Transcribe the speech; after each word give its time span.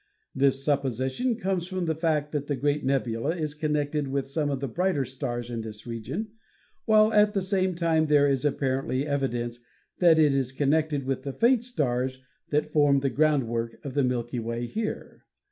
This 0.33 0.63
supposition 0.65 1.35
comes 1.35 1.67
from 1.67 1.85
the 1.85 1.93
fact 1.93 2.31
that 2.31 2.47
the 2.47 2.55
great 2.55 2.83
nebula 2.83 3.35
is 3.37 3.53
connected 3.53 4.07
with 4.07 4.25
some 4.27 4.49
of 4.49 4.59
the 4.59 4.67
brighter 4.67 5.05
stars 5.05 5.51
in 5.51 5.61
this 5.61 5.85
region, 5.85 6.29
while 6.85 7.13
at 7.13 7.35
the 7.35 7.41
same 7.43 7.75
time 7.75 8.07
there 8.07 8.27
is 8.27 8.43
apparently 8.43 9.05
evidence 9.05 9.59
that 9.99 10.17
it 10.17 10.33
is 10.33 10.53
connected 10.53 11.03
with 11.05 11.21
the 11.21 11.33
faint 11.33 11.63
stars 11.65 12.23
that 12.49 12.71
form 12.73 13.01
the 13.01 13.11
ground 13.11 13.47
work 13.47 13.75
of 13.85 13.93
the 13.93 14.01
Milky 14.03 14.39
Way 14.39 14.65
here. 14.65 15.23